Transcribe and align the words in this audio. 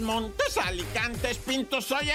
Montes, 0.00 0.38
Montes, 0.38 0.58
Alicantes, 0.58 1.38
Pintos. 1.38 1.90
Oye, 1.92 2.12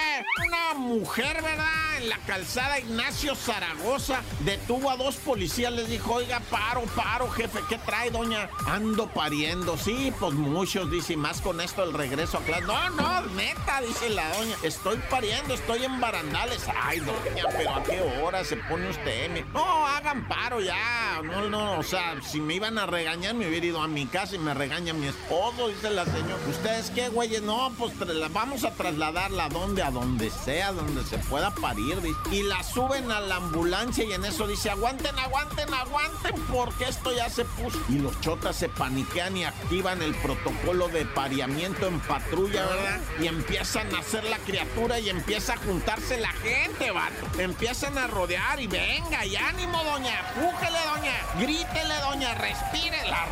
una 0.48 0.74
mujer, 0.80 1.42
¿verdad? 1.42 1.98
En 1.98 2.10
la 2.10 2.18
calzada 2.20 2.80
Ignacio 2.80 3.36
Zaragoza 3.36 4.22
detuvo 4.42 4.90
a 4.90 4.98
dos 4.98 5.16
policías. 5.16 5.72
Les 5.74 5.90
dijo, 5.90 6.14
oiga, 6.14 6.40
paro, 6.50 6.82
paro, 6.96 7.30
jefe. 7.30 7.60
¿Qué 7.70 7.78
trae, 7.80 8.12
doña? 8.12 8.50
Ando 8.68 9.08
pariendo. 9.08 9.78
Sí, 9.78 10.14
pues 10.20 10.34
muchos, 10.34 10.90
dice, 10.92 11.18
más 11.18 11.42
con 11.42 11.62
esto 11.62 11.84
el 11.84 11.94
regreso 11.94 12.38
a 12.38 12.42
clase. 12.42 12.64
No, 12.64 12.90
no, 12.92 13.22
neta, 13.22 13.82
dice 13.82 14.10
la 14.10 14.30
doña. 14.36 14.56
Estoy 14.64 14.98
pariendo, 15.10 15.54
estoy 15.54 15.86
en 15.86 16.00
barandales. 16.00 16.66
Ay, 16.82 17.00
doña, 17.00 17.46
pero 17.56 17.76
¿a 17.76 17.84
qué 17.84 18.02
hora 18.22 18.44
se 18.44 18.58
pone 18.58 18.90
usted? 18.90 19.26
M? 19.26 19.46
No, 19.54 19.86
hagan 19.88 20.28
paro 20.28 20.60
ya. 20.60 21.22
No, 21.24 21.50
no, 21.50 21.80
o 21.80 21.84
sea, 21.84 22.16
si 22.22 22.40
me 22.40 22.56
iban 22.56 22.78
a 22.78 22.86
regañar, 22.86 23.34
me 23.36 23.48
hubiera 23.48 23.66
ido 23.66 23.82
a 23.82 23.88
mi 23.88 24.06
casa 24.06 24.36
y 24.36 24.40
me 24.40 24.54
regaña 24.54 24.94
mi 24.94 25.08
esposo, 25.08 25.70
dice 25.70 25.90
la 25.90 26.06
señora. 26.06 26.42
¿Ustedes 26.50 26.92
qué, 26.92 27.10
güeyes? 27.10 27.42
No, 27.42 27.73
pues 27.74 27.94
vamos 28.32 28.64
a 28.64 28.72
trasladarla 28.72 29.46
a 29.46 29.50
donde, 29.50 29.84
a 29.84 29.92
donde 29.92 30.30
sea, 30.30 30.72
donde 30.72 31.04
se 31.04 31.18
pueda 31.18 31.52
parir. 31.52 31.98
Y 32.32 32.44
la 32.44 32.64
suben 32.64 33.12
a 33.12 33.20
la 33.20 33.36
ambulancia 33.38 34.04
y 34.04 34.14
en 34.14 34.26
eso 34.26 34.48
dice, 34.48 34.70
aguanten, 34.70 35.18
aguanten, 35.20 35.74
aguanten, 35.74 36.36
porque 36.52 36.86
esto 36.86 37.12
ya 37.14 37.30
se 37.30 37.46
puso. 37.46 37.80
Y 37.90 38.00
los 38.00 38.20
chotas 38.22 38.56
se 38.56 38.70
paniquean 38.70 39.38
y 39.38 39.46
activan 39.46 40.02
el 40.02 40.16
protocolo 40.16 40.88
de 40.90 41.06
pariamiento 41.06 41.88
en 41.88 42.00
patrulla, 42.02 42.66
¿verdad? 42.66 43.02
Y 43.22 43.28
empiezan 43.28 43.94
a 43.96 44.00
hacer 44.00 44.24
la 44.26 44.38
criatura 44.40 45.00
y 45.00 45.10
empieza 45.10 45.54
a 45.54 45.58
juntarse 45.58 46.20
la 46.20 46.32
gente, 46.32 46.92
vato. 46.92 47.40
Empiezan 47.40 47.98
a 47.98 48.08
rodear 48.08 48.60
y 48.60 48.68
venga, 48.68 49.26
y 49.26 49.36
ánimo, 49.36 49.84
doña, 49.84 50.22
pújele, 50.34 50.80
doña, 50.96 51.14
grítele, 51.40 51.96
doña, 52.02 52.34
respire. 52.36 53.08
La 53.10 53.26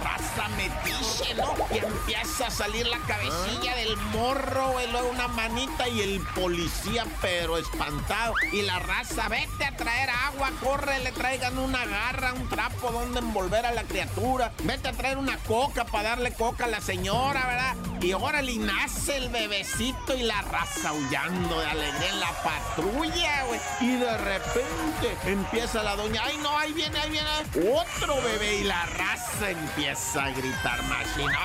metiche, 0.51 1.33
¿no? 1.35 1.53
Y 1.73 1.77
empieza 1.77 2.47
a 2.47 2.51
salir 2.51 2.87
la 2.87 2.99
cabecilla 2.99 3.75
del 3.75 3.97
morro, 3.97 4.75
y 4.81 4.91
luego 4.91 5.09
una 5.09 5.27
manita 5.27 5.87
y 5.87 6.01
el 6.01 6.21
policía, 6.35 7.05
pero 7.21 7.57
espantado. 7.57 8.33
Y 8.51 8.61
la 8.63 8.79
raza, 8.79 9.27
vete 9.29 9.65
a 9.65 9.75
traer 9.75 10.09
agua, 10.09 10.30
corre, 10.49 10.99
le 10.99 11.11
traigan 11.11 11.57
una 11.59 11.85
garra, 11.85 12.33
un 12.33 12.49
trapo 12.49 12.91
donde 12.91 13.19
envolver 13.19 13.65
a 13.65 13.71
la 13.71 13.83
criatura. 13.83 14.51
Vete 14.63 14.87
a 14.89 14.93
traer 14.93 15.17
una 15.17 15.37
coca 15.37 15.85
para 15.85 16.09
darle 16.09 16.33
coca 16.33 16.65
a 16.65 16.67
la 16.67 16.81
señora, 16.81 17.45
¿verdad? 17.45 17.75
Y 18.01 18.13
órale, 18.13 18.53
y 18.53 18.57
nace 18.57 19.17
el 19.17 19.29
bebecito 19.29 20.15
y 20.15 20.23
la 20.23 20.41
raza 20.41 20.89
aullando 20.89 21.59
de 21.59 21.65
alegría 21.67 22.09
en 22.09 22.19
la 22.19 22.31
patrulla, 22.43 23.43
güey. 23.45 23.59
Y 23.81 23.97
de 23.97 24.17
repente 24.17 25.17
empieza 25.25 25.83
la 25.83 25.95
doña, 25.95 26.21
ay 26.23 26.37
no, 26.41 26.57
ahí 26.57 26.73
viene, 26.73 26.97
ahí 26.99 27.11
viene 27.11 27.29
otro 27.53 28.21
bebé 28.23 28.57
y 28.57 28.63
la 28.63 28.85
raza 28.85 29.51
empieza 29.51 30.25
a 30.25 30.31
gritar, 30.31 30.81
machina, 30.83 31.39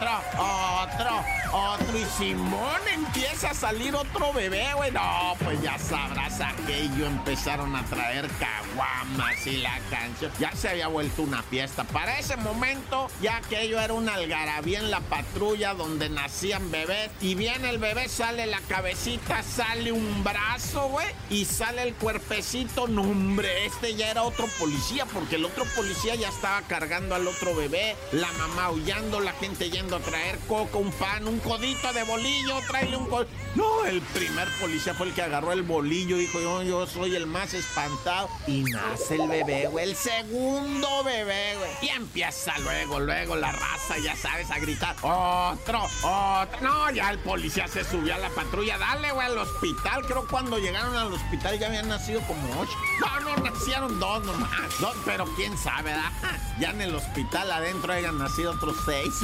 otro, 0.00 0.82
otro, 0.82 1.24
otro. 1.52 1.98
Y 1.98 2.04
Simón 2.16 2.80
empieza 2.92 3.50
a 3.50 3.54
salir 3.54 3.94
otro 3.94 4.32
bebé, 4.32 4.66
güey. 4.74 4.90
No, 4.92 5.34
pues 5.44 5.60
ya 5.62 5.78
sabrás 5.78 6.40
aquello. 6.40 7.06
Empezaron 7.06 7.74
a 7.76 7.84
traer 7.84 8.28
caguamas 8.38 9.46
y 9.46 9.58
la 9.58 9.78
canción. 9.90 10.32
Ya 10.38 10.52
se 10.52 10.70
había 10.70 10.88
vuelto 10.88 11.22
una 11.22 11.42
fiesta. 11.42 11.84
Para 11.84 12.18
ese 12.18 12.36
momento, 12.36 13.08
ya 13.20 13.36
aquello 13.36 13.80
era 13.80 13.92
una 13.92 14.14
algarabía 14.14 14.78
en 14.78 14.90
la 14.90 15.00
patrulla 15.00 15.74
donde 15.74 16.08
nacían 16.08 16.70
bebés. 16.70 17.10
Y 17.20 17.34
viene 17.34 17.68
el 17.70 17.78
bebé, 17.78 18.08
sale 18.08 18.46
la 18.46 18.60
cabecita, 18.68 19.42
sale 19.42 19.92
un 19.92 20.24
brazo, 20.24 20.88
güey. 20.88 21.08
Y 21.28 21.44
sale 21.44 21.82
el 21.82 21.94
cuerpecito. 21.94 22.88
No, 22.88 23.02
hombre, 23.02 23.66
este 23.66 23.94
ya 23.94 24.10
era 24.10 24.22
otro 24.22 24.46
policía, 24.58 25.04
porque 25.06 25.36
el 25.36 25.44
otro 25.44 25.64
policía 25.76 26.14
ya 26.14 26.28
estaba 26.28 26.62
cargando 26.62 27.14
al 27.14 27.26
otro 27.26 27.54
bebé. 27.54 27.96
La 28.12 28.30
mamá 28.32 28.66
aullando, 28.66 29.20
la 29.20 29.32
gente 29.32 29.70
yendo 29.70 29.89
traer 29.98 30.38
coco, 30.46 30.78
un 30.78 30.92
pan, 30.92 31.26
un 31.26 31.38
codito 31.40 31.92
de 31.92 32.04
bolillo, 32.04 32.60
tráele 32.68 32.96
un 32.96 33.06
codito. 33.06 33.30
No, 33.54 33.84
el 33.84 34.00
primer 34.00 34.48
policía 34.60 34.94
fue 34.94 35.08
el 35.08 35.14
que 35.14 35.22
agarró 35.22 35.52
el 35.52 35.62
bolillo 35.62 36.16
dijo, 36.16 36.40
yo, 36.40 36.62
yo 36.62 36.86
soy 36.86 37.16
el 37.16 37.26
más 37.26 37.52
espantado. 37.54 38.28
Y 38.46 38.62
nace 38.64 39.16
el 39.16 39.28
bebé, 39.28 39.66
güey, 39.66 39.90
el 39.90 39.96
segundo 39.96 41.02
bebé, 41.04 41.56
güey. 41.56 41.70
Y 41.82 41.88
empieza 41.88 42.56
luego, 42.58 43.00
luego 43.00 43.36
la 43.36 43.52
raza, 43.52 43.98
ya 43.98 44.14
sabes, 44.16 44.50
a 44.50 44.58
gritar, 44.58 44.94
otro, 45.02 45.82
otro. 46.02 46.60
No, 46.60 46.90
ya 46.90 47.10
el 47.10 47.18
policía 47.18 47.66
se 47.66 47.84
subió 47.84 48.14
a 48.14 48.18
la 48.18 48.30
patrulla, 48.30 48.78
dale, 48.78 49.10
güey, 49.12 49.26
al 49.26 49.38
hospital. 49.38 50.06
Creo 50.06 50.26
cuando 50.28 50.58
llegaron 50.58 50.96
al 50.96 51.12
hospital 51.12 51.58
ya 51.58 51.66
habían 51.66 51.88
nacido 51.88 52.20
como 52.22 52.60
ocho. 52.60 52.76
No, 53.00 53.20
no, 53.20 53.36
nacieron 53.42 53.98
dos 53.98 54.24
nomás. 54.24 54.50
Dos, 54.80 54.94
pero 55.04 55.24
quién 55.36 55.56
sabe, 55.58 55.90
¿verdad? 55.90 56.12
Ya 56.60 56.70
en 56.70 56.82
el 56.82 56.94
hospital 56.94 57.50
adentro 57.50 57.90
hayan 57.90 58.18
nacido 58.18 58.52
otros 58.52 58.76
seis. 58.84 59.14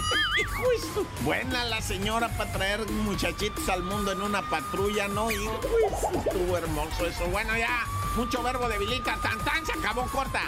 Hijo 0.76 1.06
Buena 1.22 1.64
la 1.64 1.80
señora 1.82 2.28
para 2.36 2.52
traer 2.52 2.88
muchachitos 2.90 3.68
al 3.68 3.82
mundo 3.82 4.12
en 4.12 4.22
una 4.22 4.48
patrulla, 4.48 5.08
¿no? 5.08 5.30
Y 5.30 5.34
estuvo 5.44 6.56
hermoso 6.56 7.06
eso. 7.06 7.26
Bueno, 7.26 7.56
ya, 7.56 7.84
mucho 8.16 8.42
verbo 8.42 8.68
debilita. 8.68 9.16
Tan, 9.22 9.38
tan, 9.38 9.64
se 9.66 9.72
acabó 9.72 10.06
corta. 10.06 10.42